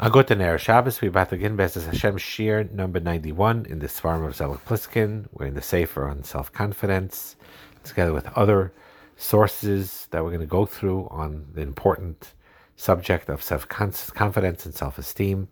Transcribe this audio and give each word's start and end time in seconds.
I 0.00 0.10
got 0.10 0.30
a 0.30 0.34
guten 0.34 0.38
Erev 0.38 0.60
Shabbos. 0.60 1.02
We're 1.02 1.08
about 1.08 1.30
to 1.30 1.34
begin 1.34 1.56
B'ezras 1.56 1.86
Hashem 1.86 2.18
Shiur 2.18 2.70
number 2.70 3.00
91 3.00 3.66
in 3.66 3.80
the 3.80 3.88
sefarim 3.88 4.28
of 4.28 4.36
Zelig 4.36 4.64
Pliskin. 4.64 5.26
We're 5.32 5.46
in 5.46 5.54
the 5.54 5.60
Sefer 5.60 6.06
on 6.06 6.22
self 6.22 6.52
confidence, 6.52 7.34
together 7.82 8.12
with 8.12 8.28
other 8.38 8.72
sources 9.16 10.06
that 10.12 10.22
we're 10.22 10.30
going 10.30 10.40
to 10.40 10.46
go 10.46 10.66
through 10.66 11.08
on 11.10 11.46
the 11.52 11.62
important 11.62 12.34
subject 12.76 13.28
of 13.28 13.42
self 13.42 13.66
confidence 13.66 14.64
and 14.64 14.72
self 14.72 14.98
esteem. 14.98 15.48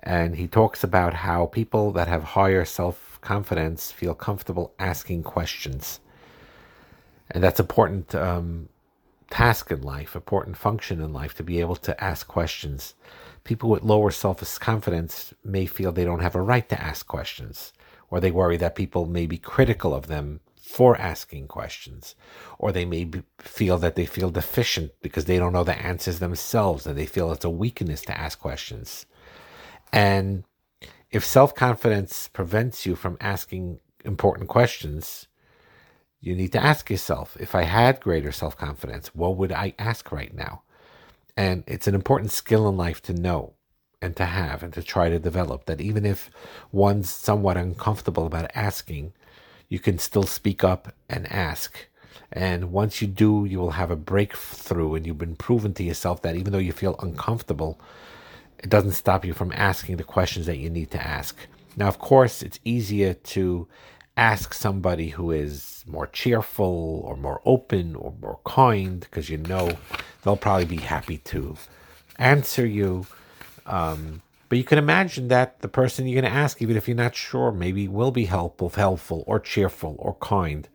And 0.00 0.36
he 0.36 0.46
talks 0.46 0.84
about 0.84 1.14
how 1.14 1.46
people 1.46 1.90
that 1.90 2.06
have 2.06 2.22
higher 2.22 2.64
self 2.64 3.18
confidence 3.20 3.90
feel 3.90 4.14
comfortable 4.14 4.74
asking 4.78 5.24
questions. 5.24 5.98
And 7.32 7.42
that's 7.42 7.58
important 7.58 8.14
um, 8.14 8.68
task 9.30 9.70
in 9.70 9.82
life, 9.82 10.14
important 10.14 10.56
function 10.56 11.00
in 11.00 11.12
life 11.12 11.34
to 11.34 11.42
be 11.42 11.60
able 11.60 11.76
to 11.76 12.02
ask 12.02 12.26
questions 12.26 12.94
people 13.46 13.70
with 13.70 13.82
lower 13.82 14.10
self 14.10 14.58
confidence 14.58 15.32
may 15.42 15.64
feel 15.64 15.92
they 15.92 16.04
don't 16.04 16.20
have 16.20 16.34
a 16.34 16.42
right 16.42 16.68
to 16.68 16.82
ask 16.82 17.06
questions, 17.06 17.72
or 18.10 18.20
they 18.20 18.30
worry 18.30 18.58
that 18.58 18.74
people 18.74 19.06
may 19.06 19.24
be 19.24 19.38
critical 19.38 19.94
of 19.94 20.08
them 20.08 20.40
for 20.56 20.98
asking 20.98 21.46
questions, 21.46 22.16
or 22.58 22.72
they 22.72 22.84
may 22.84 23.04
be, 23.04 23.22
feel 23.38 23.78
that 23.78 23.94
they 23.94 24.04
feel 24.04 24.30
deficient 24.30 24.90
because 25.00 25.24
they 25.24 25.38
don't 25.38 25.52
know 25.52 25.64
the 25.64 25.78
answers 25.78 26.18
themselves 26.18 26.86
and 26.86 26.98
they 26.98 27.06
feel 27.06 27.30
it's 27.32 27.44
a 27.44 27.50
weakness 27.50 28.02
to 28.02 28.18
ask 28.18 28.38
questions. 28.38 29.06
And 29.92 30.44
if 31.10 31.24
self 31.24 31.54
confidence 31.54 32.28
prevents 32.28 32.84
you 32.84 32.96
from 32.96 33.16
asking 33.20 33.78
important 34.04 34.48
questions, 34.48 35.28
you 36.20 36.34
need 36.34 36.52
to 36.52 36.62
ask 36.62 36.90
yourself 36.90 37.36
if 37.38 37.54
I 37.54 37.62
had 37.62 38.00
greater 38.00 38.32
self 38.32 38.56
confidence, 38.56 39.14
what 39.14 39.36
would 39.36 39.52
I 39.52 39.74
ask 39.78 40.10
right 40.10 40.34
now? 40.34 40.62
And 41.36 41.64
it's 41.66 41.86
an 41.86 41.94
important 41.94 42.32
skill 42.32 42.68
in 42.68 42.76
life 42.76 43.02
to 43.02 43.12
know 43.12 43.54
and 44.00 44.16
to 44.16 44.24
have 44.24 44.62
and 44.62 44.72
to 44.74 44.82
try 44.82 45.08
to 45.08 45.18
develop 45.18 45.66
that 45.66 45.80
even 45.80 46.06
if 46.06 46.30
one's 46.72 47.10
somewhat 47.10 47.56
uncomfortable 47.56 48.26
about 48.26 48.50
asking, 48.54 49.12
you 49.68 49.78
can 49.78 49.98
still 49.98 50.22
speak 50.22 50.64
up 50.64 50.94
and 51.08 51.30
ask. 51.30 51.88
And 52.32 52.72
once 52.72 53.00
you 53.00 53.08
do, 53.08 53.44
you 53.44 53.58
will 53.58 53.72
have 53.72 53.90
a 53.90 53.96
breakthrough 53.96 54.94
and 54.94 55.06
you've 55.06 55.18
been 55.18 55.36
proven 55.36 55.74
to 55.74 55.82
yourself 55.82 56.22
that 56.22 56.36
even 56.36 56.52
though 56.52 56.58
you 56.58 56.72
feel 56.72 56.96
uncomfortable, 57.00 57.80
it 58.58 58.70
doesn't 58.70 58.92
stop 58.92 59.24
you 59.24 59.34
from 59.34 59.52
asking 59.52 59.96
the 59.96 60.04
questions 60.04 60.46
that 60.46 60.58
you 60.58 60.70
need 60.70 60.90
to 60.92 61.06
ask. 61.06 61.36
Now, 61.76 61.88
of 61.88 61.98
course, 61.98 62.42
it's 62.42 62.58
easier 62.64 63.14
to 63.14 63.68
ask 64.16 64.54
somebody 64.54 65.10
who 65.10 65.30
is 65.30 65.84
more 65.86 66.06
cheerful 66.06 67.02
or 67.04 67.16
more 67.16 67.40
open 67.44 67.94
or 67.94 68.14
more 68.20 68.38
kind 68.44 69.00
because 69.00 69.28
you 69.28 69.36
know 69.36 69.76
they'll 70.22 70.36
probably 70.36 70.64
be 70.64 70.76
happy 70.76 71.18
to 71.18 71.56
answer 72.18 72.66
you. 72.66 73.06
Um, 73.66 74.22
but 74.48 74.58
you 74.58 74.64
can 74.64 74.78
imagine 74.78 75.28
that 75.28 75.60
the 75.60 75.68
person 75.68 76.06
you're 76.06 76.20
going 76.20 76.32
to 76.32 76.38
ask, 76.38 76.62
even 76.62 76.76
if 76.76 76.86
you're 76.86 76.96
not 76.96 77.14
sure, 77.14 77.50
maybe 77.50 77.88
will 77.88 78.12
be 78.12 78.26
helpful, 78.26 78.70
helpful 78.70 79.24
or 79.26 79.40
cheerful 79.40 79.96
or 79.98 80.14
kind. 80.14 80.68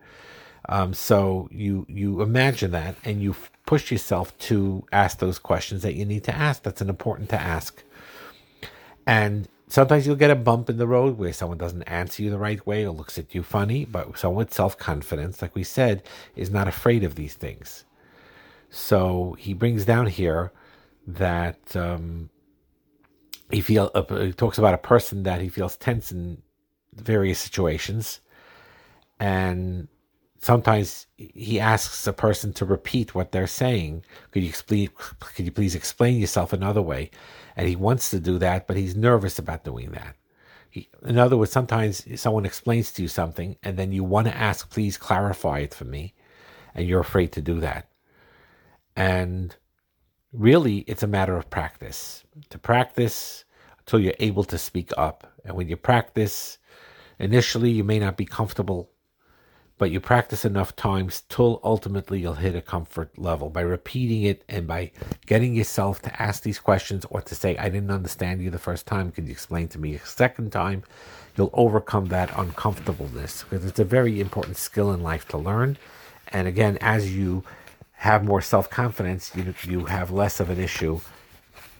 Um, 0.68 0.94
so 0.94 1.48
you 1.50 1.86
you 1.88 2.22
imagine 2.22 2.70
that 2.70 2.94
and 3.04 3.20
you 3.20 3.34
push 3.66 3.90
yourself 3.90 4.36
to 4.38 4.84
ask 4.92 5.18
those 5.18 5.38
questions 5.38 5.82
that 5.82 5.94
you 5.94 6.04
need 6.04 6.24
to 6.24 6.34
ask. 6.34 6.62
That's 6.62 6.80
an 6.80 6.88
important 6.88 7.30
to 7.30 7.40
ask. 7.40 7.82
And 9.06 9.48
Sometimes 9.72 10.06
you'll 10.06 10.16
get 10.16 10.30
a 10.30 10.36
bump 10.36 10.68
in 10.68 10.76
the 10.76 10.86
road 10.86 11.16
where 11.16 11.32
someone 11.32 11.56
doesn't 11.56 11.84
answer 11.84 12.22
you 12.22 12.28
the 12.28 12.36
right 12.36 12.66
way 12.66 12.84
or 12.84 12.90
looks 12.90 13.16
at 13.16 13.34
you 13.34 13.42
funny, 13.42 13.86
but 13.86 14.18
someone 14.18 14.44
with 14.44 14.52
self 14.52 14.76
confidence, 14.76 15.40
like 15.40 15.54
we 15.54 15.64
said, 15.64 16.02
is 16.36 16.50
not 16.50 16.68
afraid 16.68 17.02
of 17.02 17.14
these 17.14 17.32
things. 17.32 17.86
So 18.68 19.34
he 19.38 19.54
brings 19.54 19.86
down 19.86 20.08
here 20.08 20.52
that 21.06 21.74
um, 21.74 22.28
he 23.50 23.62
feel 23.62 23.90
uh, 23.94 24.02
he 24.16 24.34
talks 24.34 24.58
about 24.58 24.74
a 24.74 24.88
person 24.92 25.22
that 25.22 25.40
he 25.40 25.48
feels 25.48 25.78
tense 25.78 26.12
in 26.12 26.42
various 26.92 27.38
situations, 27.38 28.20
and 29.18 29.88
sometimes 30.42 31.06
he 31.16 31.58
asks 31.58 32.06
a 32.06 32.12
person 32.12 32.52
to 32.54 32.64
repeat 32.64 33.14
what 33.14 33.32
they're 33.32 33.46
saying. 33.46 34.04
Could 34.30 34.42
you 34.42 34.48
explain? 34.48 34.90
Could 35.20 35.46
you 35.46 35.52
please 35.52 35.74
explain 35.74 36.18
yourself 36.18 36.52
another 36.52 36.82
way? 36.82 37.10
And 37.56 37.68
he 37.68 37.76
wants 37.76 38.10
to 38.10 38.20
do 38.20 38.38
that, 38.38 38.66
but 38.66 38.76
he's 38.76 38.96
nervous 38.96 39.38
about 39.38 39.64
doing 39.64 39.92
that. 39.92 40.16
He, 40.68 40.88
in 41.04 41.18
other 41.18 41.36
words, 41.36 41.52
sometimes 41.52 42.04
someone 42.20 42.44
explains 42.44 42.92
to 42.92 43.02
you 43.02 43.08
something, 43.08 43.56
and 43.62 43.76
then 43.76 43.92
you 43.92 44.04
want 44.04 44.26
to 44.26 44.36
ask, 44.36 44.68
"Please 44.68 44.96
clarify 44.96 45.60
it 45.60 45.74
for 45.74 45.84
me," 45.84 46.14
and 46.74 46.88
you're 46.88 47.00
afraid 47.00 47.32
to 47.32 47.42
do 47.42 47.60
that. 47.60 47.88
And 48.96 49.54
really, 50.32 50.78
it's 50.88 51.02
a 51.02 51.06
matter 51.06 51.36
of 51.36 51.50
practice. 51.50 52.24
To 52.50 52.58
practice 52.58 53.44
until 53.80 54.00
you're 54.00 54.14
able 54.18 54.44
to 54.44 54.58
speak 54.58 54.92
up, 54.96 55.26
and 55.44 55.56
when 55.56 55.68
you 55.68 55.76
practice, 55.76 56.58
initially 57.18 57.70
you 57.70 57.84
may 57.84 57.98
not 57.98 58.16
be 58.16 58.24
comfortable 58.24 58.91
but 59.82 59.90
you 59.90 59.98
practice 59.98 60.44
enough 60.44 60.76
times 60.76 61.24
till 61.28 61.60
ultimately 61.64 62.20
you'll 62.20 62.34
hit 62.34 62.54
a 62.54 62.62
comfort 62.62 63.18
level 63.18 63.50
by 63.50 63.62
repeating 63.62 64.22
it 64.22 64.44
and 64.48 64.64
by 64.64 64.92
getting 65.26 65.56
yourself 65.56 66.00
to 66.00 66.22
ask 66.22 66.44
these 66.44 66.60
questions 66.60 67.04
or 67.10 67.20
to 67.20 67.34
say, 67.34 67.56
I 67.56 67.68
didn't 67.68 67.90
understand 67.90 68.40
you 68.40 68.48
the 68.48 68.60
first 68.60 68.86
time. 68.86 69.10
Could 69.10 69.26
you 69.26 69.32
explain 69.32 69.66
to 69.70 69.80
me 69.80 69.96
a 69.96 70.06
second 70.06 70.52
time? 70.52 70.84
You'll 71.36 71.50
overcome 71.52 72.06
that 72.10 72.30
uncomfortableness 72.38 73.42
because 73.42 73.66
it's 73.66 73.80
a 73.80 73.84
very 73.84 74.20
important 74.20 74.56
skill 74.56 74.92
in 74.92 75.02
life 75.02 75.26
to 75.30 75.36
learn. 75.36 75.76
And 76.28 76.46
again, 76.46 76.78
as 76.80 77.12
you 77.16 77.42
have 77.94 78.24
more 78.24 78.40
self 78.40 78.70
confidence, 78.70 79.32
you, 79.34 79.52
you 79.64 79.86
have 79.86 80.12
less 80.12 80.38
of 80.38 80.48
an 80.48 80.60
issue, 80.60 81.00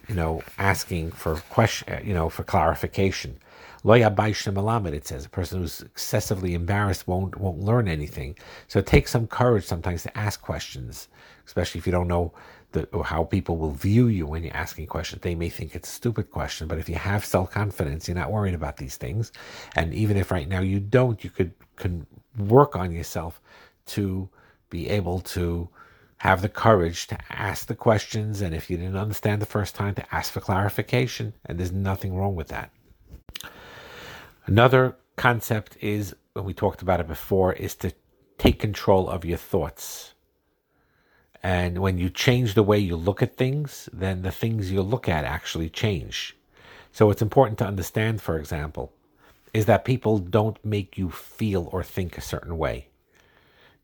you 0.09 0.17
know, 0.17 0.43
asking 0.59 1.13
for 1.13 1.37
question, 1.51 2.05
you 2.05 2.15
know, 2.15 2.29
for 2.29 2.43
clarification. 2.43 3.37
It 3.85 5.07
says. 5.07 5.27
A 5.27 5.29
person 5.29 5.61
who's 5.61 5.81
excessively 5.81 6.55
embarrassed 6.55 7.09
won't 7.09 7.37
won't 7.39 7.61
learn 7.61 7.89
anything. 7.89 8.37
So 8.69 8.79
it 8.79 8.87
takes 8.87 9.11
some 9.11 9.27
courage 9.27 9.65
sometimes 9.65 10.03
to 10.05 10.17
ask 10.17 10.41
questions, 10.41 11.09
especially 11.47 11.79
if 11.79 11.87
you 11.87 11.93
don't 11.93 12.09
know 12.09 12.33
the, 12.73 12.89
how 13.05 13.25
people 13.25 13.57
will 13.57 13.73
view 13.73 14.07
you 14.09 14.27
when 14.27 14.45
you're 14.45 14.57
asking 14.57 14.87
questions. 14.87 15.23
They 15.23 15.35
may 15.35 15.49
think 15.49 15.75
it's 15.75 15.89
a 15.89 15.93
stupid 15.93 16.31
question, 16.31 16.69
but 16.69 16.79
if 16.79 16.89
you 16.89 16.95
have 16.95 17.25
self 17.25 17.51
confidence, 17.51 18.09
you're 18.09 18.17
not 18.17 18.33
worried 18.33 18.55
about 18.55 18.77
these 18.77 18.97
things. 18.97 19.33
And 19.77 19.93
even 19.95 20.17
if 20.17 20.31
right 20.31 20.49
now 20.49 20.61
you 20.61 20.81
don't, 20.81 21.23
you 21.23 21.31
could 21.31 21.53
can 21.77 22.07
work 22.39 22.77
on 22.77 22.93
yourself 22.93 23.41
to 23.87 24.29
be 24.71 24.89
able 24.89 25.21
to 25.21 25.69
have 26.19 26.41
the 26.41 26.49
courage 26.49 27.09
to 27.09 27.19
ask 27.31 27.67
the 27.67 27.75
questions. 27.75 28.41
And 28.41 28.55
if 28.55 28.71
you 28.71 28.77
didn't 28.77 28.97
understand 28.97 29.43
the 29.43 29.47
first 29.47 29.75
time, 29.75 29.95
to 29.97 30.15
ask 30.15 30.33
for 30.33 30.41
clarification. 30.41 31.35
And 31.47 31.59
there's 31.59 31.73
nothing 31.73 32.15
wrong 32.15 32.37
with 32.37 32.49
that. 32.49 32.71
Another 34.47 34.97
concept 35.17 35.77
is, 35.81 36.15
when 36.33 36.45
we 36.45 36.55
talked 36.55 36.83
about 36.83 37.01
it 37.01 37.07
before, 37.07 37.53
is 37.53 37.75
to 37.77 37.93
take 38.39 38.59
control 38.59 39.09
of 39.09 39.25
your 39.25 39.39
thoughts. 39.39 40.15
And 41.43 41.79
when 41.79 41.99
you 41.99 42.09
change 42.09 42.55
the 42.55 42.63
way 42.63 42.79
you 42.79 42.97
look 42.97 43.23
at 43.23 43.37
things, 43.37 43.89
then 43.93 44.23
the 44.23 44.31
things 44.31 44.71
you 44.71 44.83
look 44.83 45.09
at 45.09 45.25
actually 45.25 45.69
change. 45.69 46.37
So 46.93 47.11
it's 47.11 47.23
important 47.23 47.59
to 47.59 47.67
understand, 47.67 48.21
for 48.21 48.39
example, 48.39 48.93
is 49.55 49.67
that 49.67 49.85
people 49.85 50.19
don't 50.19 50.63
make 50.65 50.99
you 50.99 51.11
feel 51.11 51.69
or 51.73 51.83
think 51.83 52.17
a 52.17 52.23
certain 52.23 52.59
way. 52.59 52.89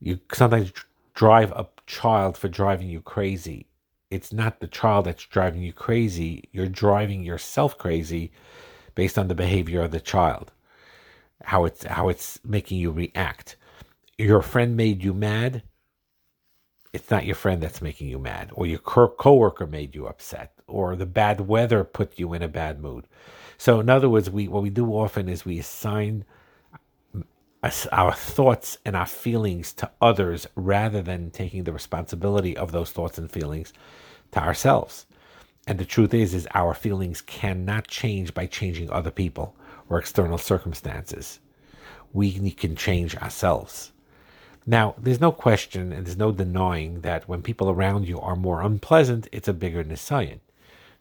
You 0.01 0.21
sometimes 0.33 0.73
drive 1.15 1.53
a 1.53 1.69
child 1.87 2.37
for 2.37 2.49
driving 2.49 2.89
you 2.89 3.01
crazy. 3.01 3.67
It's 4.11 4.33
not 4.33 4.61
the 4.61 4.67
child 4.67 5.07
that's 5.07 5.25
driving 5.25 5.63
you 5.63 5.73
crazy. 5.73 6.49
You're 6.53 6.69
driving 6.69 7.23
yourself 7.23 7.77
crazy 7.77 8.31
based 8.99 9.17
on 9.17 9.29
the 9.29 9.35
behavior 9.37 9.81
of 9.83 9.93
the 9.93 10.01
child, 10.01 10.51
how 11.45 11.65
it's 11.65 11.85
how 11.85 12.09
it's 12.09 12.41
making 12.45 12.79
you 12.79 12.91
react. 12.91 13.55
Your 14.19 14.43
friend 14.43 14.77
made 14.77 15.05
you 15.05 15.15
mad. 15.15 15.63
It's 16.93 17.09
not 17.09 17.25
your 17.25 17.37
friend 17.37 17.63
that's 17.63 17.81
making 17.81 18.09
you 18.09 18.19
mad, 18.19 18.51
or 18.55 18.67
your 18.67 18.81
co- 18.81 19.15
coworker 19.17 19.69
made 19.69 19.95
you 19.95 20.09
upset, 20.09 20.53
or 20.67 20.97
the 20.97 21.07
bad 21.07 21.43
weather 21.43 21.85
put 21.85 22.19
you 22.19 22.35
in 22.35 22.43
a 22.43 22.49
bad 22.49 22.81
mood. 22.81 23.07
So, 23.57 23.79
in 23.79 23.89
other 23.89 24.09
words, 24.09 24.31
we 24.31 24.49
what 24.49 24.65
we 24.65 24.71
do 24.71 24.87
often 24.87 25.29
is 25.29 25.45
we 25.45 25.61
assign 25.61 26.25
our 27.93 28.13
thoughts 28.13 28.79
and 28.85 28.97
our 28.97 29.07
feelings 29.07 29.73
to 29.75 29.89
others 30.01 30.49
rather 30.57 31.03
than 31.03 31.31
taking 31.31 31.63
the 31.63 31.73
responsibility 31.73 32.57
of 32.57 32.73
those 32.73 32.91
thoughts 32.91 33.17
and 33.17 33.31
feelings 33.31 33.73
to 34.33 34.41
ourselves. 34.41 35.07
And 35.69 35.79
the 35.79 35.85
truth 35.85 36.15
is, 36.15 36.33
is 36.33 36.49
our 36.55 36.73
feelings 36.73 37.21
cannot 37.21 37.89
change 37.89 38.33
by 38.33 38.47
changing 38.47 38.91
other 38.91 39.11
people 39.11 39.55
or 39.91 39.99
external 39.99 40.39
circumstances. 40.39 41.41
We 42.15 42.51
can 42.53 42.75
change 42.75 43.15
ourselves. 43.15 43.93
Now, 44.65 44.95
there's 44.97 45.21
no 45.21 45.31
question 45.31 45.93
and 45.93 46.07
there's 46.07 46.17
no 46.17 46.33
denying 46.33 47.03
that 47.03 47.29
when 47.29 47.43
people 47.43 47.69
around 47.69 48.09
you 48.09 48.19
are 48.19 48.35
more 48.35 48.63
unpleasant, 48.63 49.29
it's 49.31 49.47
a 49.47 49.53
bigger 49.53 49.85
nisayan. 49.85 50.41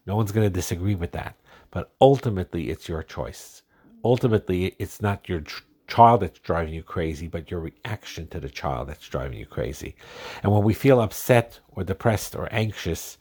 No 0.04 0.16
one's 0.16 0.32
going 0.32 0.46
to 0.46 0.50
disagree 0.50 0.94
with 0.94 1.12
that. 1.12 1.34
But 1.70 1.90
ultimately, 1.98 2.68
it's 2.68 2.90
your 2.90 3.02
choice. 3.02 3.62
Ultimately, 4.04 4.76
it's 4.78 5.00
not 5.00 5.30
your 5.30 5.44
child 5.86 6.20
that's 6.20 6.40
driving 6.40 6.74
you 6.74 6.82
crazy, 6.82 7.26
but 7.26 7.50
your 7.50 7.60
reaction 7.60 8.26
to 8.28 8.38
the 8.38 8.50
child 8.50 8.88
that's 8.88 9.08
driving 9.08 9.38
you 9.38 9.46
crazy. 9.46 9.96
And 10.42 10.52
when 10.52 10.62
we 10.62 10.74
feel 10.74 11.00
upset 11.00 11.60
or 11.72 11.84
depressed 11.84 12.36
or 12.36 12.50
anxious, 12.52 13.16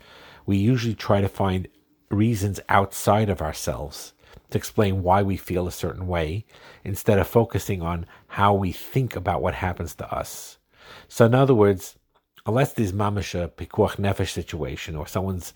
we 0.47 0.57
usually 0.57 0.95
try 0.95 1.21
to 1.21 1.29
find 1.29 1.67
reasons 2.09 2.59
outside 2.69 3.29
of 3.29 3.41
ourselves 3.41 4.13
to 4.49 4.57
explain 4.57 5.03
why 5.03 5.21
we 5.21 5.37
feel 5.37 5.67
a 5.67 5.71
certain 5.71 6.07
way 6.07 6.45
instead 6.83 7.19
of 7.19 7.27
focusing 7.27 7.81
on 7.81 8.07
how 8.27 8.53
we 8.53 8.71
think 8.71 9.15
about 9.15 9.41
what 9.41 9.53
happens 9.53 9.93
to 9.93 10.11
us. 10.11 10.57
So, 11.09 11.25
in 11.25 11.35
other 11.35 11.53
words, 11.53 11.97
unless 12.45 12.73
there's 12.73 12.93
mamasha 12.93 13.49
pikuach 13.49 13.97
nefesh 13.97 14.29
situation 14.29 14.95
or 14.95 15.05
someone's 15.05 15.53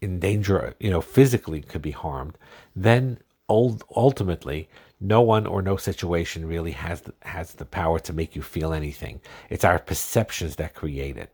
in 0.00 0.18
danger, 0.18 0.74
you 0.80 0.90
know, 0.90 1.00
physically 1.00 1.60
could 1.60 1.80
be 1.80 1.92
harmed, 1.92 2.36
then 2.74 3.18
ultimately 3.48 4.68
no 5.00 5.20
one 5.20 5.46
or 5.46 5.62
no 5.62 5.76
situation 5.76 6.46
really 6.46 6.72
has 6.72 7.02
the, 7.02 7.14
has 7.22 7.52
the 7.52 7.64
power 7.64 8.00
to 8.00 8.12
make 8.12 8.34
you 8.34 8.42
feel 8.42 8.72
anything. 8.72 9.20
It's 9.48 9.64
our 9.64 9.78
perceptions 9.78 10.56
that 10.56 10.74
create 10.74 11.16
it. 11.16 11.30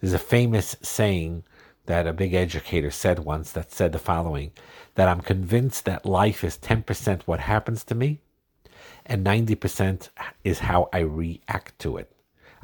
There's 0.00 0.12
a 0.14 0.18
famous 0.18 0.76
saying 0.82 1.44
that 1.86 2.06
a 2.06 2.12
big 2.12 2.34
educator 2.34 2.90
said 2.90 3.20
once 3.20 3.52
that 3.52 3.72
said 3.72 3.92
the 3.92 3.98
following 3.98 4.52
that 4.94 5.08
I'm 5.08 5.20
convinced 5.20 5.84
that 5.84 6.06
life 6.06 6.44
is 6.44 6.58
10% 6.58 7.22
what 7.22 7.40
happens 7.40 7.84
to 7.84 7.94
me 7.94 8.20
and 9.06 9.24
90% 9.24 10.08
is 10.44 10.60
how 10.60 10.88
I 10.92 11.00
react 11.00 11.78
to 11.80 11.96
it. 11.96 12.10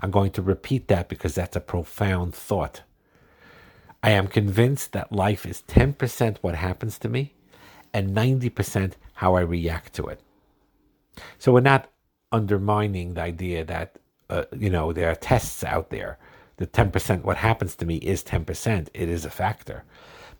I'm 0.01 0.11
going 0.11 0.31
to 0.33 0.43
repeat 0.43 0.89
that 0.89 1.09
because 1.09 1.35
that's 1.35 1.57
a 1.57 1.61
profound 1.61 2.35
thought. 2.35 2.83
I 4.03 4.11
am 4.11 4.29
convinced 4.29 4.93
that 4.93 5.13
life 5.13 5.45
is 5.45 5.63
10% 5.69 6.39
what 6.41 6.55
happens 6.55 6.99
to 7.01 7.09
me 7.09 7.35
and 7.93 8.17
90% 8.17 8.95
how 9.15 9.35
I 9.35 9.41
react 9.41 9.93
to 9.95 10.07
it. 10.07 10.21
So 11.39 11.53
we're 11.53 11.61
not 11.61 11.91
undermining 12.33 13.15
the 13.15 13.23
idea 13.23 13.65
that, 13.67 13.99
uh, 14.31 14.45
you 14.57 14.71
know, 14.71 14.93
there 14.93 15.11
are 15.11 15.17
tests 15.17 15.63
out 15.63 15.91
there. 15.91 16.19
The 16.61 16.67
10%, 16.67 17.23
what 17.23 17.39
happens 17.39 17.75
to 17.77 17.87
me 17.87 17.97
is 17.97 18.23
10%. 18.23 18.89
It 18.93 19.09
is 19.09 19.25
a 19.25 19.31
factor. 19.31 19.83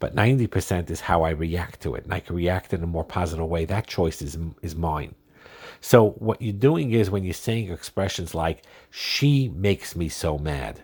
But 0.01 0.15
90% 0.15 0.91
is 0.91 1.01
how 1.01 1.23
I 1.23 1.31
react 1.31 1.81
to 1.81 1.95
it. 1.95 2.05
And 2.05 2.13
I 2.13 2.21
can 2.21 2.37
react 2.37 2.75
in 2.75 2.83
a 2.83 2.87
more 2.87 3.05
positive 3.05 3.47
way. 3.47 3.65
That 3.65 3.87
choice 3.87 4.21
is, 4.21 4.37
is 4.61 4.77
mine. 4.77 5.15
So 5.81 6.11
what 6.11 6.43
you're 6.43 6.53
doing 6.53 6.93
is 6.93 7.11
when 7.11 7.25
you're 7.25 7.33
saying 7.33 7.73
expressions 7.73 8.35
like, 8.35 8.65
she 8.91 9.49
makes 9.49 9.97
me 9.97 10.11
so 10.11 10.37
mad. 10.37 10.83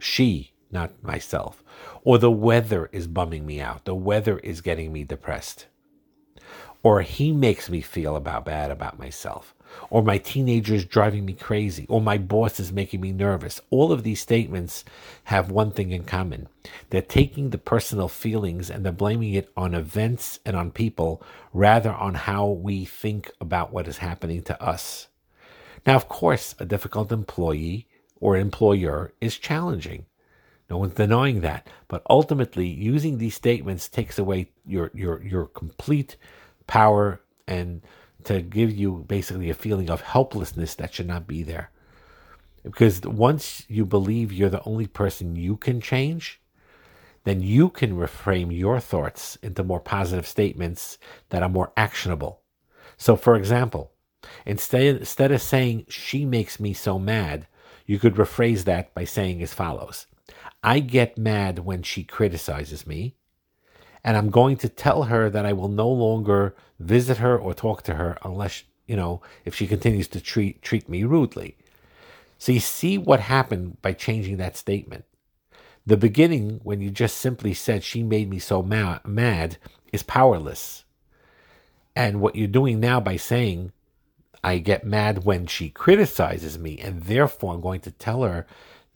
She, 0.00 0.54
not 0.72 1.00
myself. 1.04 1.62
Or 2.02 2.18
the 2.18 2.32
weather 2.32 2.90
is 2.90 3.06
bumming 3.06 3.46
me 3.46 3.60
out. 3.60 3.84
The 3.84 3.94
weather 3.94 4.40
is 4.40 4.60
getting 4.60 4.92
me 4.92 5.04
depressed. 5.04 5.66
Or 6.82 7.02
he 7.02 7.30
makes 7.30 7.70
me 7.70 7.80
feel 7.80 8.16
about 8.16 8.44
bad 8.44 8.72
about 8.72 8.98
myself. 8.98 9.54
Or 9.90 10.02
my 10.02 10.18
teenager 10.18 10.74
is 10.74 10.84
driving 10.84 11.24
me 11.24 11.34
crazy. 11.34 11.86
Or 11.88 12.00
my 12.00 12.18
boss 12.18 12.58
is 12.60 12.72
making 12.72 13.00
me 13.00 13.12
nervous. 13.12 13.60
All 13.70 13.92
of 13.92 14.02
these 14.02 14.20
statements 14.20 14.84
have 15.24 15.50
one 15.50 15.70
thing 15.70 15.90
in 15.90 16.04
common. 16.04 16.48
They're 16.90 17.02
taking 17.02 17.50
the 17.50 17.58
personal 17.58 18.08
feelings 18.08 18.70
and 18.70 18.84
they're 18.84 18.92
blaming 18.92 19.34
it 19.34 19.50
on 19.56 19.74
events 19.74 20.38
and 20.44 20.56
on 20.56 20.70
people 20.70 21.22
rather 21.52 21.92
on 21.92 22.14
how 22.14 22.48
we 22.48 22.84
think 22.84 23.30
about 23.40 23.72
what 23.72 23.88
is 23.88 23.98
happening 23.98 24.42
to 24.42 24.62
us. 24.62 25.08
Now, 25.86 25.96
of 25.96 26.08
course, 26.08 26.54
a 26.58 26.64
difficult 26.64 27.12
employee 27.12 27.88
or 28.20 28.36
employer 28.36 29.12
is 29.20 29.36
challenging. 29.36 30.06
No 30.70 30.78
one's 30.78 30.94
denying 30.94 31.40
that. 31.42 31.68
But 31.88 32.02
ultimately, 32.08 32.66
using 32.66 33.18
these 33.18 33.34
statements 33.34 33.88
takes 33.88 34.18
away 34.18 34.50
your 34.64 34.90
your 34.94 35.22
your 35.22 35.46
complete 35.46 36.16
power 36.66 37.20
and 37.46 37.82
to 38.24 38.42
give 38.42 38.72
you 38.72 39.04
basically 39.08 39.50
a 39.50 39.54
feeling 39.54 39.90
of 39.90 40.00
helplessness 40.00 40.74
that 40.76 40.94
should 40.94 41.06
not 41.06 41.26
be 41.26 41.42
there. 41.42 41.70
Because 42.62 43.00
once 43.02 43.64
you 43.68 43.84
believe 43.84 44.32
you're 44.32 44.48
the 44.48 44.62
only 44.64 44.86
person 44.86 45.36
you 45.36 45.56
can 45.56 45.80
change, 45.80 46.40
then 47.24 47.40
you 47.40 47.68
can 47.68 47.96
reframe 47.96 48.56
your 48.56 48.80
thoughts 48.80 49.36
into 49.42 49.62
more 49.62 49.80
positive 49.80 50.26
statements 50.26 50.98
that 51.30 51.42
are 51.42 51.48
more 51.48 51.72
actionable. 51.76 52.40
So, 52.96 53.16
for 53.16 53.36
example, 53.36 53.92
instead, 54.46 54.96
instead 54.96 55.32
of 55.32 55.42
saying, 55.42 55.86
she 55.88 56.24
makes 56.24 56.60
me 56.60 56.72
so 56.72 56.98
mad, 56.98 57.46
you 57.86 57.98
could 57.98 58.14
rephrase 58.14 58.64
that 58.64 58.94
by 58.94 59.04
saying 59.04 59.42
as 59.42 59.54
follows 59.54 60.06
I 60.62 60.78
get 60.78 61.18
mad 61.18 61.60
when 61.60 61.82
she 61.82 62.04
criticizes 62.04 62.86
me, 62.86 63.16
and 64.04 64.16
I'm 64.16 64.30
going 64.30 64.56
to 64.58 64.68
tell 64.68 65.04
her 65.04 65.30
that 65.30 65.46
I 65.46 65.52
will 65.52 65.68
no 65.68 65.88
longer 65.88 66.54
visit 66.78 67.18
her 67.18 67.38
or 67.38 67.54
talk 67.54 67.82
to 67.84 67.94
her 67.94 68.18
unless, 68.24 68.64
you 68.86 68.96
know, 68.96 69.22
if 69.44 69.54
she 69.54 69.66
continues 69.66 70.08
to 70.08 70.20
treat 70.20 70.62
treat 70.62 70.88
me 70.88 71.04
rudely. 71.04 71.56
So 72.38 72.50
you 72.52 72.60
see 72.60 72.98
what 72.98 73.20
happened 73.20 73.80
by 73.82 73.92
changing 73.92 74.38
that 74.38 74.56
statement. 74.56 75.04
The 75.86 75.96
beginning, 75.96 76.60
when 76.62 76.80
you 76.80 76.90
just 76.90 77.16
simply 77.16 77.54
said 77.54 77.84
she 77.84 78.02
made 78.02 78.28
me 78.28 78.38
so 78.38 78.62
ma- 78.62 79.00
mad, 79.04 79.58
is 79.92 80.02
powerless. 80.02 80.84
And 81.94 82.20
what 82.20 82.36
you're 82.36 82.48
doing 82.48 82.80
now 82.80 82.98
by 83.00 83.16
saying, 83.16 83.72
I 84.42 84.58
get 84.58 84.84
mad 84.84 85.24
when 85.24 85.46
she 85.46 85.70
criticizes 85.70 86.58
me, 86.58 86.78
and 86.78 87.02
therefore 87.02 87.54
I'm 87.54 87.60
going 87.60 87.80
to 87.82 87.90
tell 87.92 88.22
her 88.22 88.46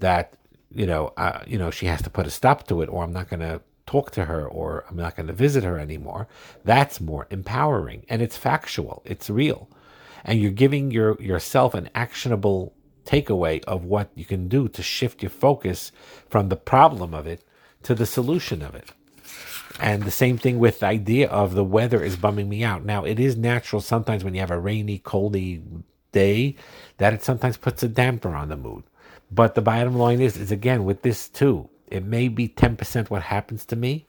that 0.00 0.34
you 0.70 0.86
know, 0.86 1.12
uh, 1.16 1.40
you 1.46 1.58
know, 1.58 1.70
she 1.70 1.86
has 1.86 2.02
to 2.02 2.10
put 2.10 2.26
a 2.26 2.30
stop 2.30 2.66
to 2.68 2.82
it, 2.82 2.88
or 2.88 3.02
I'm 3.02 3.12
not 3.12 3.28
going 3.28 3.40
to 3.40 3.60
talk 3.86 4.10
to 4.12 4.24
her, 4.24 4.46
or 4.46 4.84
I'm 4.88 4.96
not 4.96 5.16
going 5.16 5.28
to 5.28 5.32
visit 5.32 5.64
her 5.64 5.78
anymore. 5.78 6.28
That's 6.64 7.00
more 7.00 7.26
empowering, 7.30 8.04
and 8.08 8.20
it's 8.20 8.36
factual, 8.36 9.02
it's 9.04 9.30
real, 9.30 9.68
and 10.24 10.40
you're 10.40 10.50
giving 10.50 10.90
your 10.90 11.20
yourself 11.20 11.74
an 11.74 11.88
actionable 11.94 12.74
takeaway 13.04 13.64
of 13.64 13.84
what 13.84 14.10
you 14.14 14.24
can 14.24 14.48
do 14.48 14.68
to 14.68 14.82
shift 14.82 15.22
your 15.22 15.30
focus 15.30 15.92
from 16.28 16.48
the 16.48 16.56
problem 16.56 17.14
of 17.14 17.26
it 17.26 17.44
to 17.84 17.94
the 17.94 18.06
solution 18.06 18.62
of 18.62 18.74
it. 18.74 18.90
And 19.78 20.02
the 20.02 20.10
same 20.10 20.38
thing 20.38 20.58
with 20.58 20.80
the 20.80 20.86
idea 20.86 21.28
of 21.28 21.54
the 21.54 21.64
weather 21.64 22.02
is 22.02 22.16
bumming 22.16 22.48
me 22.48 22.64
out. 22.64 22.84
Now, 22.84 23.04
it 23.04 23.20
is 23.20 23.36
natural 23.36 23.82
sometimes 23.82 24.24
when 24.24 24.34
you 24.34 24.40
have 24.40 24.50
a 24.50 24.58
rainy, 24.58 24.98
coldy 24.98 25.62
day 26.12 26.56
that 26.96 27.12
it 27.12 27.22
sometimes 27.22 27.58
puts 27.58 27.82
a 27.82 27.88
damper 27.88 28.34
on 28.34 28.48
the 28.48 28.56
mood. 28.56 28.84
But 29.30 29.54
the 29.54 29.62
bottom 29.62 29.96
line 29.96 30.20
is, 30.20 30.36
is 30.36 30.50
again 30.50 30.84
with 30.84 31.02
this 31.02 31.28
too, 31.28 31.68
it 31.88 32.04
may 32.04 32.28
be 32.28 32.48
10% 32.48 33.10
what 33.10 33.22
happens 33.22 33.64
to 33.66 33.76
me. 33.76 34.06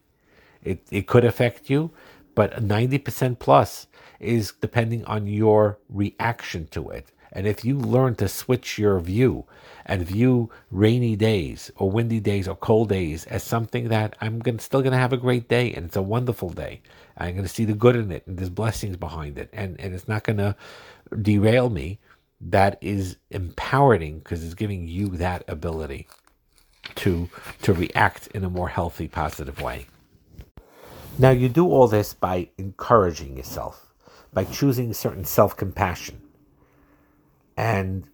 It 0.63 0.83
it 0.91 1.07
could 1.07 1.23
affect 1.23 1.69
you, 1.69 1.91
but 2.35 2.61
90% 2.61 3.39
plus 3.39 3.87
is 4.19 4.53
depending 4.59 5.05
on 5.05 5.27
your 5.27 5.77
reaction 5.89 6.67
to 6.67 6.89
it. 6.89 7.11
And 7.31 7.45
if 7.45 7.63
you 7.63 7.77
learn 7.77 8.15
to 8.15 8.27
switch 8.27 8.79
your 8.79 8.99
view 8.99 9.45
and 9.85 10.05
view 10.05 10.49
rainy 10.71 11.15
days 11.15 11.71
or 11.75 11.91
windy 11.91 12.19
days 12.19 12.47
or 12.47 12.55
cold 12.55 12.89
days 12.89 13.25
as 13.25 13.43
something 13.43 13.89
that 13.89 14.15
I'm 14.21 14.39
gonna, 14.39 14.59
still 14.59 14.81
going 14.81 14.93
to 14.93 14.97
have 14.97 15.13
a 15.13 15.17
great 15.17 15.47
day 15.47 15.73
and 15.73 15.85
it's 15.85 15.95
a 15.95 16.01
wonderful 16.01 16.49
day, 16.49 16.81
I'm 17.17 17.33
going 17.33 17.43
to 17.43 17.49
see 17.49 17.65
the 17.65 17.73
good 17.73 17.95
in 17.95 18.11
it 18.11 18.25
and 18.25 18.37
there's 18.37 18.49
blessings 18.49 18.97
behind 18.97 19.37
it 19.37 19.49
and, 19.53 19.79
and 19.79 19.93
it's 19.93 20.07
not 20.07 20.23
going 20.23 20.37
to 20.37 20.55
derail 21.21 21.69
me, 21.69 21.99
that 22.39 22.77
is 22.81 23.17
empowering 23.29 24.19
because 24.19 24.43
it's 24.43 24.53
giving 24.53 24.87
you 24.87 25.09
that 25.09 25.43
ability 25.47 26.07
to 26.95 27.29
to 27.61 27.73
react 27.73 28.27
in 28.27 28.43
a 28.43 28.49
more 28.49 28.69
healthy 28.69 29.07
positive 29.07 29.61
way. 29.61 29.87
Now 31.17 31.31
you 31.31 31.49
do 31.49 31.67
all 31.67 31.87
this 31.87 32.13
by 32.13 32.49
encouraging 32.57 33.37
yourself 33.37 33.87
by 34.33 34.43
choosing 34.43 34.93
certain 34.93 35.25
self-compassion. 35.25 36.21
And 37.55 38.07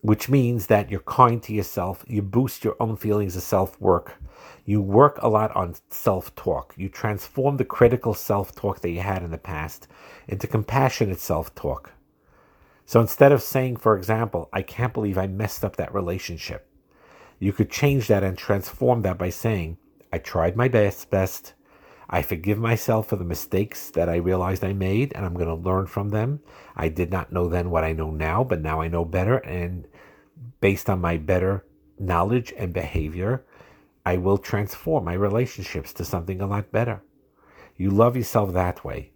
which 0.00 0.28
means 0.28 0.66
that 0.68 0.90
you're 0.90 1.00
kind 1.00 1.42
to 1.42 1.52
yourself 1.52 2.04
you 2.08 2.22
boost 2.22 2.64
your 2.64 2.74
own 2.80 2.96
feelings 2.96 3.36
of 3.36 3.42
self-work 3.42 4.16
you 4.64 4.80
work 4.80 5.18
a 5.22 5.28
lot 5.28 5.54
on 5.54 5.74
self-talk 5.90 6.74
you 6.76 6.88
transform 6.88 7.56
the 7.56 7.64
critical 7.64 8.14
self-talk 8.14 8.80
that 8.80 8.90
you 8.90 9.00
had 9.00 9.22
in 9.22 9.30
the 9.30 9.38
past 9.38 9.86
into 10.26 10.46
compassionate 10.46 11.20
self-talk. 11.20 11.92
So 12.84 13.00
instead 13.00 13.32
of 13.32 13.42
saying, 13.42 13.76
for 13.76 13.96
example, 13.96 14.48
I 14.52 14.62
can't 14.62 14.92
believe 14.92 15.16
I 15.16 15.26
messed 15.26 15.64
up 15.64 15.76
that 15.76 15.94
relationship, 15.94 16.66
you 17.42 17.52
could 17.52 17.70
change 17.72 18.06
that 18.06 18.22
and 18.22 18.38
transform 18.38 19.02
that 19.02 19.18
by 19.18 19.28
saying, 19.28 19.76
I 20.12 20.18
tried 20.18 20.56
my 20.56 20.68
best, 20.68 21.10
best. 21.10 21.54
I 22.08 22.22
forgive 22.22 22.58
myself 22.58 23.08
for 23.08 23.16
the 23.16 23.24
mistakes 23.24 23.90
that 23.90 24.08
I 24.08 24.16
realized 24.16 24.62
I 24.62 24.72
made, 24.72 25.12
and 25.12 25.26
I'm 25.26 25.34
going 25.34 25.48
to 25.48 25.54
learn 25.54 25.86
from 25.86 26.10
them. 26.10 26.38
I 26.76 26.88
did 26.88 27.10
not 27.10 27.32
know 27.32 27.48
then 27.48 27.70
what 27.70 27.82
I 27.82 27.94
know 27.94 28.12
now, 28.12 28.44
but 28.44 28.60
now 28.60 28.80
I 28.80 28.86
know 28.86 29.04
better. 29.04 29.38
And 29.38 29.88
based 30.60 30.88
on 30.88 31.00
my 31.00 31.16
better 31.16 31.64
knowledge 31.98 32.54
and 32.56 32.72
behavior, 32.72 33.44
I 34.06 34.18
will 34.18 34.38
transform 34.38 35.04
my 35.04 35.14
relationships 35.14 35.92
to 35.94 36.04
something 36.04 36.40
a 36.40 36.46
lot 36.46 36.70
better. 36.70 37.02
You 37.76 37.90
love 37.90 38.16
yourself 38.16 38.52
that 38.52 38.84
way 38.84 39.11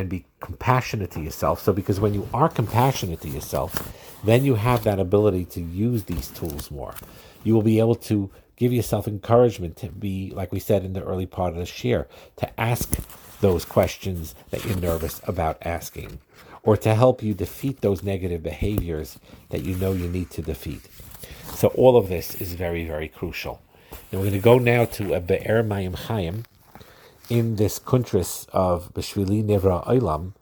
and 0.00 0.08
be 0.08 0.24
compassionate 0.40 1.10
to 1.12 1.20
yourself. 1.20 1.62
So, 1.62 1.72
because 1.72 2.00
when 2.00 2.14
you 2.14 2.28
are 2.34 2.48
compassionate 2.48 3.20
to 3.20 3.28
yourself, 3.28 3.94
then 4.24 4.44
you 4.44 4.56
have 4.56 4.84
that 4.84 4.98
ability 4.98 5.44
to 5.46 5.60
use 5.60 6.04
these 6.04 6.28
tools 6.28 6.70
more. 6.70 6.94
You 7.44 7.54
will 7.54 7.62
be 7.62 7.78
able 7.78 7.94
to 7.96 8.30
give 8.56 8.72
yourself 8.72 9.06
encouragement 9.06 9.76
to 9.76 9.88
be, 9.88 10.32
like 10.34 10.52
we 10.52 10.60
said 10.60 10.84
in 10.84 10.92
the 10.92 11.04
early 11.04 11.26
part 11.26 11.56
of 11.56 11.58
the 11.58 11.88
year, 11.88 12.08
to 12.36 12.60
ask 12.60 12.96
those 13.40 13.64
questions 13.64 14.34
that 14.50 14.64
you're 14.64 14.76
nervous 14.76 15.20
about 15.26 15.58
asking, 15.62 16.18
or 16.62 16.76
to 16.76 16.94
help 16.94 17.22
you 17.22 17.32
defeat 17.32 17.80
those 17.80 18.02
negative 18.02 18.42
behaviors 18.42 19.18
that 19.50 19.62
you 19.62 19.74
know 19.76 19.92
you 19.92 20.08
need 20.08 20.30
to 20.30 20.42
defeat. 20.42 20.82
So, 21.54 21.68
all 21.68 21.96
of 21.96 22.08
this 22.08 22.34
is 22.34 22.54
very, 22.54 22.84
very 22.86 23.08
crucial. 23.08 23.60
And 24.10 24.20
we're 24.20 24.28
going 24.30 24.40
to 24.40 24.44
go 24.44 24.58
now 24.58 24.86
to 24.86 25.14
a 25.14 25.20
Be'er 25.20 25.62
Mayim 25.62 25.94
Chaim 25.94 26.44
in 27.30 27.56
this 27.56 27.78
kuntris 27.78 28.48
of 28.50 28.92
Beshvili 28.92 29.42
Nevra 29.44 29.86
Olam 29.86 30.34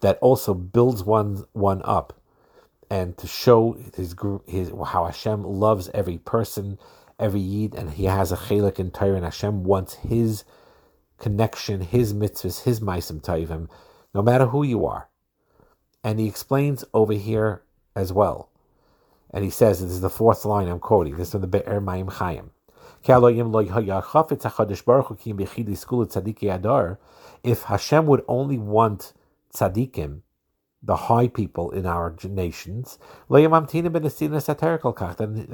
that 0.00 0.18
also 0.20 0.54
builds 0.54 1.04
one 1.04 1.44
one 1.52 1.82
up 1.84 2.20
and 2.90 3.16
to 3.18 3.26
show 3.26 3.76
his 3.94 4.16
his 4.46 4.72
how 4.86 5.04
Hashem 5.04 5.44
loves 5.44 5.88
every 5.94 6.18
person, 6.18 6.78
every 7.18 7.40
yid, 7.40 7.74
and 7.74 7.90
he 7.92 8.06
has 8.06 8.32
a 8.32 8.36
chelik 8.36 8.80
in 8.80 8.90
Torah, 8.90 9.16
and 9.16 9.24
Hashem 9.24 9.62
wants 9.62 9.94
his 9.94 10.44
connection, 11.18 11.82
his 11.82 12.12
mitzvahs, 12.12 12.64
his 12.64 12.80
maisim 12.80 13.20
taivim, 13.20 13.68
no 14.12 14.22
matter 14.22 14.46
who 14.46 14.64
you 14.64 14.84
are. 14.86 15.08
And 16.02 16.18
he 16.18 16.26
explains 16.26 16.84
over 16.92 17.12
here 17.12 17.62
as 17.94 18.12
well. 18.12 18.48
And 19.32 19.44
he 19.44 19.50
says, 19.50 19.80
this 19.80 19.90
is 19.90 20.00
the 20.00 20.10
fourth 20.10 20.44
line 20.44 20.66
I'm 20.66 20.80
quoting, 20.80 21.16
this 21.16 21.28
is 21.28 21.32
from 21.32 21.42
the 21.42 21.46
Be'er 21.46 21.80
Mayim 21.80 22.10
Chayim. 22.10 22.50
If 23.02 23.08
Hashem 27.62 28.06
would 28.06 28.22
only 28.28 28.58
want 28.58 29.14
tzaddikim, 29.54 30.20
the 30.82 30.96
high 30.96 31.28
people 31.28 31.70
in 31.70 31.86
our 31.86 32.14
nations, 32.24 32.98
then 33.28 33.50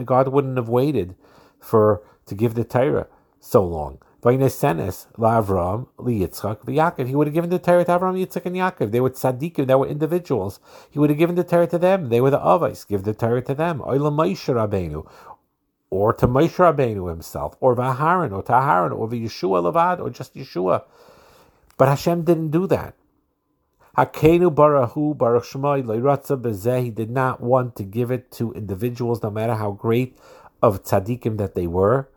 God 0.05 0.29
wouldn't 0.29 0.57
have 0.57 0.69
waited 0.69 1.15
for 1.61 2.03
to 2.27 2.35
give 2.35 2.55
the 2.55 2.65
Torah 2.65 3.07
so 3.41 3.65
long. 3.65 3.99
He 4.23 4.29
would 4.37 4.41
have 4.41 4.61
given 7.35 7.51
the 7.51 7.59
Torah 7.63 7.85
to 7.85 7.93
Avram, 7.93 8.17
Yitzchak, 8.17 8.47
and 8.47 8.57
Yaakov. 8.57 8.91
They 8.91 9.01
were 9.01 9.11
tzaddikim, 9.11 9.67
they 9.69 9.75
were 9.77 9.87
individuals. 9.87 10.59
He 10.91 10.99
would 10.99 11.11
have 11.11 11.19
given 11.19 11.37
the 11.37 11.45
Torah 11.45 11.69
to 11.69 11.79
them. 11.79 12.09
They 12.09 12.21
were 12.21 12.31
the 12.31 12.41
Avais. 12.41 12.89
Give 12.89 13.05
the 13.05 13.15
Torah 13.15 13.43
to 13.43 13.55
them. 13.55 13.81
Or 15.91 16.13
to 16.15 16.27
Moshe 16.27 16.57
Rabbeinu 16.57 17.09
himself. 17.09 17.57
Or 17.61 17.77
Vaharan, 17.77 18.33
or 18.33 18.43
to 18.43 18.53
Aharon, 18.53 18.93
or 18.97 19.09
Yehoshua 19.09 19.73
Levad, 19.73 20.01
or 20.01 20.11
just 20.11 20.35
Yehoshua. 20.35 20.85
But 21.77 21.89
Hashem 21.89 22.23
didn't 22.23 22.51
do 22.51 22.67
that. 22.67 22.95
Hakenu 23.97 24.55
barahu 24.55 25.17
baruch 25.17 25.45
shemai 25.45 25.83
leiratza 25.83 26.41
bezeh. 26.41 26.85
He 26.85 26.91
did 26.91 27.11
not 27.11 27.41
want 27.41 27.77
to 27.77 27.83
give 27.83 28.11
it 28.11 28.31
to 28.33 28.53
individuals, 28.53 29.23
no 29.23 29.31
matter 29.31 29.55
how 29.55 29.71
great 29.73 30.19
of 30.63 30.85
tzaddikim 30.85 31.39
that 31.39 31.55
they 31.55 31.67
were 31.67 32.09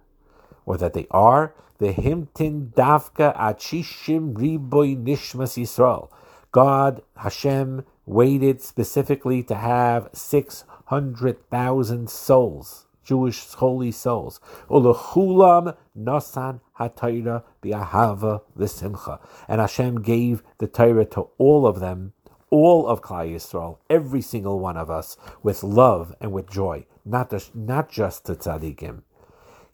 or 0.65 0.77
that 0.77 0.93
they 0.93 1.07
are. 1.11 1.53
The 1.77 1.93
himtin 1.93 2.73
davka 2.73 3.38
achishim 3.38 4.33
riboy 4.33 5.01
nishmas 5.01 5.57
Yisrael. 5.57 6.09
God 6.51 7.01
Hashem 7.15 7.85
waited 8.05 8.61
specifically 8.61 9.43
to 9.43 9.55
have 9.55 10.09
six 10.11 10.65
hundred 10.88 11.49
thousand 11.49 12.09
souls 12.09 12.88
Jewish 13.09 13.53
holy 13.53 13.91
souls. 13.91 14.39
Ulachulam 14.69 15.75
nasan 15.97 16.59
hatayra 16.79 17.41
bi'ahava 17.63 18.41
v'simcha. 18.55 19.19
And 19.47 19.59
Hashem 19.59 20.03
gave 20.03 20.43
the 20.59 20.67
Torah 20.67 21.05
to 21.05 21.29
all 21.39 21.65
of 21.65 21.79
them, 21.79 22.13
all 22.51 22.87
of 22.87 23.01
Klal 23.01 23.33
Yisrael, 23.33 23.79
every 23.89 24.21
single 24.21 24.59
one 24.59 24.77
of 24.77 24.91
us, 24.91 25.17
with 25.41 25.63
love 25.63 26.13
and 26.21 26.31
with 26.31 26.51
joy, 26.51 26.85
not 27.03 27.31
just, 27.31 27.55
not 27.55 27.89
just 27.89 28.27
to 28.27 28.35
tzaddikim. 28.35 29.01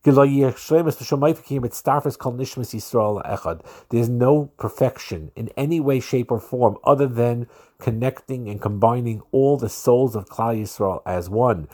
There's 0.06 0.18
no 4.10 4.46
perfection 4.58 5.32
in 5.36 5.50
any 5.58 5.80
way, 5.80 6.00
shape, 6.00 6.32
or 6.32 6.40
form 6.40 6.78
other 6.84 7.08
than 7.08 7.48
connecting 7.80 8.48
and 8.50 8.62
combining 8.62 9.22
all 9.32 9.58
the 9.58 9.70
souls 9.70 10.16
of 10.16 10.30
Klal 10.30 10.60
Yisrael 10.62 11.02
as 11.06 11.30
one. 11.30 11.68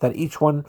That 0.00 0.12
each 0.14 0.40
one 0.40 0.66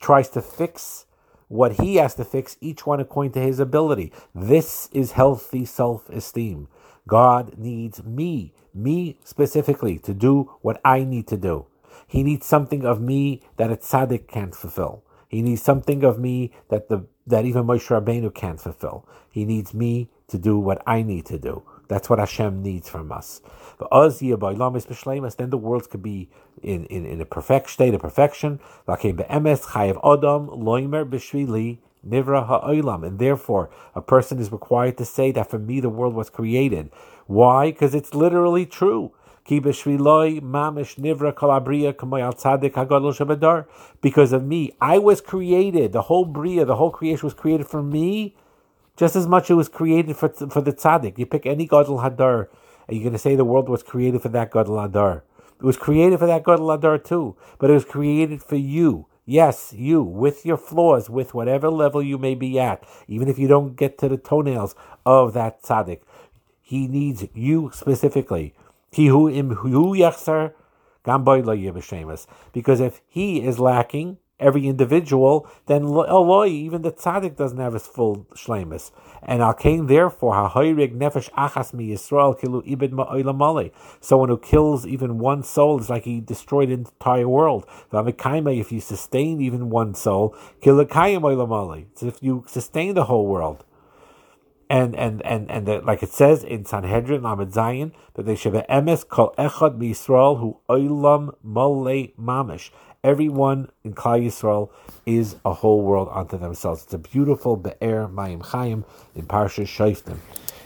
tries 0.00 0.28
to 0.30 0.42
fix 0.42 1.06
what 1.48 1.72
he 1.72 1.96
has 1.96 2.14
to 2.14 2.24
fix, 2.24 2.56
each 2.62 2.86
one 2.86 2.98
according 2.98 3.32
to 3.32 3.40
his 3.40 3.60
ability. 3.60 4.12
This 4.34 4.88
is 4.92 5.12
healthy 5.12 5.64
self 5.66 6.08
esteem. 6.08 6.68
God 7.06 7.58
needs 7.58 8.02
me, 8.04 8.54
me 8.72 9.18
specifically, 9.24 9.98
to 9.98 10.14
do 10.14 10.50
what 10.62 10.80
I 10.84 11.04
need 11.04 11.26
to 11.28 11.36
do. 11.36 11.66
He 12.06 12.22
needs 12.22 12.46
something 12.46 12.86
of 12.86 13.00
me 13.00 13.42
that 13.56 13.70
a 13.70 13.76
tzaddik 13.76 14.28
can't 14.28 14.54
fulfill. 14.54 15.04
He 15.28 15.42
needs 15.42 15.62
something 15.62 16.04
of 16.04 16.18
me 16.18 16.52
that 16.68 16.88
the 16.88 17.06
that 17.26 17.44
even 17.44 17.64
Moshe 17.64 17.88
Rabbeinu 17.88 18.34
can't 18.34 18.60
fulfill. 18.60 19.06
He 19.30 19.44
needs 19.44 19.72
me 19.72 20.10
to 20.32 20.38
do 20.38 20.58
what 20.58 20.82
I 20.86 21.02
need 21.02 21.24
to 21.26 21.38
do. 21.38 21.62
That's 21.88 22.10
what 22.10 22.18
Hashem 22.18 22.62
needs 22.62 22.88
from 22.88 23.12
us. 23.12 23.40
Then 23.78 23.88
the 25.50 25.60
world 25.60 25.90
could 25.90 26.02
be 26.02 26.28
in, 26.62 26.86
in, 26.86 27.06
in 27.06 27.20
a 27.20 27.24
perfect 27.24 27.70
state 27.70 27.94
of 27.94 28.00
perfection. 28.00 28.58
And 28.86 29.46
therefore, 33.18 33.70
a 33.94 34.02
person 34.02 34.38
is 34.38 34.50
required 34.52 34.96
to 34.98 35.04
say 35.04 35.30
that 35.32 35.50
for 35.50 35.58
me 35.58 35.80
the 35.80 35.90
world 35.90 36.14
was 36.14 36.30
created. 36.30 36.90
Why? 37.26 37.70
Because 37.70 37.94
it's 37.94 38.14
literally 38.14 38.66
true. 38.66 39.12
Because 39.44 39.86
of 44.32 44.44
me, 44.44 44.72
I 44.80 44.98
was 44.98 45.20
created. 45.20 45.92
The 45.92 46.02
whole 46.02 46.24
bria, 46.24 46.64
the 46.64 46.76
whole 46.76 46.90
creation 46.90 47.26
was 47.26 47.34
created 47.34 47.66
for 47.66 47.82
me, 47.82 48.36
just 48.96 49.16
as 49.16 49.26
much 49.26 49.50
it 49.50 49.54
was 49.54 49.68
created 49.68 50.16
for 50.16 50.28
for 50.28 50.60
the 50.60 50.72
tzaddik. 50.72 51.18
You 51.18 51.26
pick 51.26 51.46
any 51.46 51.66
gadol 51.66 51.98
hadar, 51.98 52.48
and 52.86 52.96
you're 52.96 53.04
going 53.04 53.12
to 53.12 53.18
say 53.18 53.34
the 53.34 53.44
world 53.44 53.68
was 53.68 53.82
created 53.82 54.22
for 54.22 54.28
that 54.30 54.52
gadol 54.52 54.76
hadar. 54.76 55.22
It 55.58 55.64
was 55.64 55.76
created 55.76 56.18
for 56.18 56.26
that 56.26 56.44
gadol 56.44 56.68
hadar 56.68 57.02
too, 57.02 57.36
but 57.58 57.70
it 57.70 57.74
was 57.74 57.84
created 57.84 58.42
for 58.42 58.56
you. 58.56 59.06
Yes, 59.24 59.72
you, 59.76 60.02
with 60.02 60.44
your 60.44 60.56
flaws, 60.56 61.08
with 61.08 61.32
whatever 61.32 61.70
level 61.70 62.02
you 62.02 62.18
may 62.18 62.34
be 62.34 62.58
at, 62.58 62.82
even 63.06 63.28
if 63.28 63.38
you 63.38 63.46
don't 63.46 63.76
get 63.76 63.96
to 63.98 64.08
the 64.08 64.16
toenails 64.16 64.74
of 65.06 65.32
that 65.34 65.62
tzaddik, 65.62 66.00
he 66.60 66.88
needs 66.88 67.24
you 67.32 67.70
specifically. 67.72 68.52
Because 68.90 69.30
if 72.80 73.00
he 73.08 73.42
is 73.42 73.60
lacking, 73.60 74.18
every 74.42 74.66
individual, 74.66 75.48
then 75.66 75.82
Eloi, 75.84 76.06
oh, 76.08 76.44
even 76.44 76.82
the 76.82 76.92
tzaddik 76.92 77.36
doesn't 77.36 77.58
have 77.58 77.72
his 77.72 77.86
full 77.86 78.26
shlemus. 78.34 78.90
And 79.22 79.40
al 79.40 79.54
kain 79.54 79.86
therefore 79.86 80.34
hahoyrig 80.34 80.96
nefesh 80.96 81.30
achas 81.30 81.72
mi 81.72 81.88
Yisrael 81.88 82.38
kilu 82.38 82.66
ibid 82.66 82.90
ma'olamale. 82.90 83.72
Someone 84.00 84.28
who 84.28 84.38
kills 84.38 84.86
even 84.86 85.18
one 85.18 85.42
soul 85.42 85.78
is 85.80 85.88
like 85.88 86.04
he 86.04 86.20
destroyed 86.20 86.68
the 86.68 86.74
entire 86.74 87.28
world. 87.28 87.66
If 87.92 88.72
you 88.72 88.80
sustain 88.80 89.40
even 89.40 89.70
one 89.70 89.94
soul, 89.94 90.36
kilakayim 90.60 91.22
oilamale. 91.22 91.86
It's 91.92 92.02
if 92.02 92.22
you 92.22 92.44
sustain 92.46 92.94
the 92.94 93.04
whole 93.04 93.26
world 93.26 93.64
and 94.72 94.96
and 94.96 95.20
and 95.26 95.50
and 95.50 95.66
the, 95.66 95.80
like 95.82 96.02
it 96.02 96.08
says 96.08 96.42
in 96.42 96.64
Sanhedrin 96.64 97.22
Lamed 97.22 97.52
Zayin 97.52 97.92
that 98.14 98.24
they 98.24 98.34
should 98.34 98.54
be 98.54 98.60
emes 98.60 99.06
kol 99.06 99.34
echad 99.36 99.78
Yisrael 99.78 100.40
who 100.40 100.58
oilam 100.66 101.34
mole 101.42 102.08
mamish. 102.18 102.70
Everyone 103.04 103.68
in 103.82 103.94
Klal 103.94 104.24
Yisrael 104.24 104.70
is 105.04 105.34
a 105.44 105.52
whole 105.52 105.82
world 105.82 106.08
unto 106.12 106.38
themselves. 106.38 106.84
It's 106.84 106.94
a 106.94 106.98
beautiful 106.98 107.56
be'er 107.56 108.06
mayim 108.06 108.42
chayim 108.42 108.84
in 109.16 109.26
Parsha 109.26 109.64
Shoftim. 109.64 110.18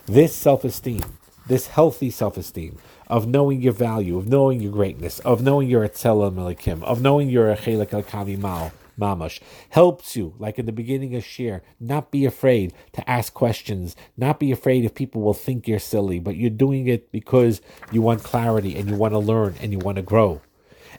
This 0.05 0.37
self-esteem, 0.37 1.01
this 1.47 1.69
healthy 1.69 2.11
self-esteem 2.11 2.77
of 3.07 3.27
knowing 3.27 3.63
your 3.63 3.73
value, 3.73 4.19
of 4.19 4.29
knowing 4.29 4.61
your 4.61 4.71
greatness, 4.71 5.19
of 5.21 5.41
knowing 5.41 5.71
you're 5.71 5.83
a 5.83 5.89
tzela 5.89 6.31
melikim, 6.31 6.83
of 6.83 7.01
knowing 7.01 7.31
you're 7.31 7.51
a 7.51 7.57
chelik 7.57 7.95
al 7.95 8.03
kavi 8.03 8.37
mal, 8.39 8.71
mamash 9.01 9.41
helps 9.71 10.15
you, 10.15 10.35
like 10.39 10.59
in 10.59 10.67
the 10.67 10.73
beginning 10.73 11.17
of 11.17 11.23
shiur, 11.23 11.63
not 11.81 12.11
be 12.11 12.27
afraid 12.27 12.75
to 12.93 13.09
ask 13.09 13.33
questions, 13.33 13.97
not 14.19 14.39
be 14.39 14.53
afraid 14.53 14.85
if 14.85 14.95
people 14.95 15.23
will 15.23 15.33
think 15.33 15.67
you're 15.67 15.79
silly, 15.79 16.21
but 16.21 16.37
you're 16.37 16.51
doing 16.51 16.87
it 16.87 17.11
because 17.11 17.63
you 17.91 18.03
want 18.03 18.23
clarity 18.23 18.77
and 18.77 18.91
you 18.91 18.95
want 18.95 19.15
to 19.15 19.19
learn 19.19 19.55
and 19.63 19.73
you 19.73 19.79
want 19.79 19.97
to 19.97 20.03
grow. 20.03 20.43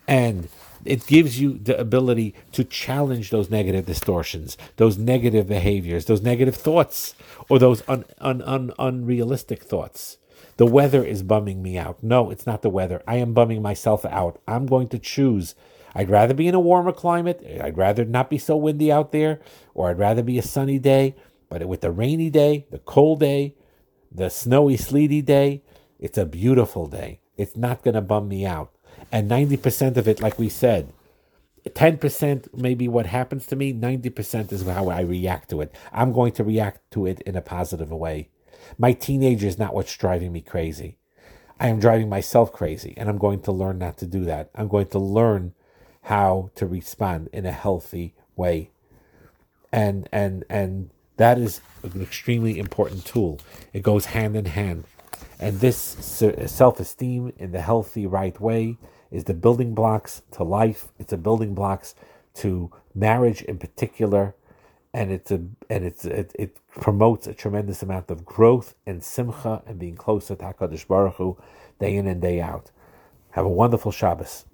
And 0.08 0.48
it 0.86 1.07
gives 1.07 1.39
you 1.39 1.57
the 1.57 1.79
ability 1.79 2.36
to 2.53 2.63
challenge 2.63 3.29
those 3.29 3.50
negative 3.50 3.86
distortions, 3.86 4.57
those 4.77 4.98
negative 4.98 5.48
behaviors, 5.48 6.05
those 6.05 6.22
negative 6.22 6.55
thoughts, 6.55 7.15
or 7.50 7.60
those 7.60 7.84
un, 7.88 8.05
un, 8.19 8.41
un, 8.41 8.72
unrealistic 8.79 9.63
thoughts. 9.63 10.17
The 10.57 10.65
weather 10.65 11.03
is 11.03 11.24
bumming 11.24 11.62
me 11.62 11.77
out. 11.77 12.01
No, 12.01 12.31
it's 12.31 12.48
not 12.48 12.62
the 12.62 12.69
weather. 12.69 13.03
I 13.07 13.17
am 13.17 13.34
bumming 13.34 13.62
myself 13.62 14.05
out. 14.05 14.41
I'm 14.48 14.65
going 14.65 14.88
to 14.89 15.00
choose 15.00 15.55
I'd 15.98 16.12
rather 16.12 16.36
be 16.36 16.48
in 16.48 16.53
a 16.53 16.60
warmer 16.60 16.91
climate. 16.91 17.43
I'd 17.60 17.75
rather 17.75 18.05
not 18.05 18.29
be 18.29 18.38
so 18.38 18.55
windy 18.55 18.91
out 18.91 19.12
there, 19.12 19.39
or 19.74 19.89
I'd 19.89 19.98
rather 19.98 20.22
be 20.22 20.38
a 20.38 20.43
sunny 20.43 20.77
day. 20.77 21.15
But 21.50 21.67
with 21.67 21.81
the 21.81 21.91
rainy 21.91 22.29
day, 22.29 22.67
the 22.69 22.77
cold 22.77 23.19
day, 23.19 23.55
the 24.12 24.29
snowy, 24.29 24.77
sleety 24.77 25.24
day, 25.24 25.63
it's 26.00 26.19
a 26.19 26.25
beautiful 26.25 26.86
day. 26.86 27.22
It's 27.36 27.57
not 27.57 27.81
going 27.81 27.96
to 27.96 28.01
bum 28.01 28.27
me 28.27 28.46
out. 28.46 28.72
And 29.12 29.30
90% 29.32 29.98
of 29.98 30.08
it, 30.08 30.22
like 30.22 30.39
we 30.39 30.50
said, 30.50 30.94
10% 31.68 32.54
maybe 32.56 32.88
what 32.88 33.08
happens 33.08 33.48
to 33.48 33.56
me, 33.58 33.74
90% 33.74 34.54
is 34.54 34.63
how 34.68 34.89
I 34.89 35.01
react 35.01 35.50
to 35.51 35.62
it. 35.62 35.75
I'm 35.94 36.13
going 36.13 36.34
to 36.34 36.44
react 36.46 36.92
to 36.92 37.06
it 37.08 37.22
in 37.22 37.36
a 37.38 37.42
positive 37.42 37.92
way. 37.92 38.30
My 38.77 38.94
teenager 38.94 39.48
is 39.48 39.60
not 39.60 39.75
what's 39.75 39.96
driving 39.98 40.34
me 40.34 40.42
crazy. 40.42 40.98
I 41.60 41.70
am 41.70 41.80
driving 41.80 42.10
myself 42.10 42.54
crazy, 42.54 42.94
and 42.98 43.10
I'm 43.10 43.18
going 43.20 43.42
to 43.44 43.51
learn 43.54 43.80
not 43.80 43.98
to 44.00 44.08
do 44.08 44.25
that. 44.25 44.50
I'm 44.56 44.68
going 44.70 44.88
to 44.89 45.00
learn 45.00 45.54
how 46.04 46.51
to 46.56 46.68
respond 46.68 47.30
in 47.34 47.46
a 47.46 47.51
healthy 47.54 48.16
way 48.36 48.72
and 49.74 50.10
and 50.13 50.46
and 50.50 50.89
That 51.18 51.38
is 51.39 51.62
an 51.84 52.01
extremely 52.01 52.60
important 52.60 53.06
tool. 53.06 53.39
It 53.74 53.84
goes 53.84 54.08
hand 54.08 54.36
in 54.38 54.46
hand. 54.46 54.86
And 55.39 55.60
this 55.60 55.77
self 56.48 56.79
esteem 56.79 57.34
in 57.38 57.51
the 57.51 57.62
healthy, 57.62 58.08
right 58.08 58.39
way 58.39 58.77
is 59.12 59.25
the 59.25 59.34
building 59.34 59.75
blocks 59.75 60.24
to 60.32 60.44
life. 60.44 60.89
It's 60.98 61.13
a 61.13 61.17
building 61.17 61.53
blocks 61.53 61.96
to 62.36 62.72
marriage 62.96 63.41
in 63.44 63.58
particular. 63.58 64.36
And 64.94 65.12
it's 65.12 65.32
a 65.32 65.41
and 65.70 65.86
it's 65.86 66.06
it, 66.06 66.32
it 66.39 66.58
promotes 66.72 67.27
a 67.27 67.34
tremendous 67.34 67.84
amount 67.84 68.10
of 68.10 68.25
growth 68.25 68.74
and 68.86 69.03
simcha 69.03 69.62
and 69.67 69.77
being 69.77 69.96
closer 69.96 70.36
to 70.36 70.44
Hakadosh 70.44 70.88
Baruch 70.88 71.15
Hu 71.15 71.38
day 71.79 71.96
in 71.96 72.08
and 72.08 72.22
day 72.22 72.41
out. 72.41 72.72
Have 73.32 73.46
a 73.46 73.50
wonderful 73.50 73.91
Shabbos. 73.91 74.46